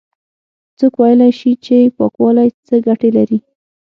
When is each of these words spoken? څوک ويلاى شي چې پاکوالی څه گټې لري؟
څوک 0.77 0.93
ويلاى 1.01 1.31
شي 1.39 1.51
چې 1.65 1.77
پاکوالی 1.97 2.49
څه 2.67 2.75
گټې 2.85 3.09
لري؟ 3.17 3.39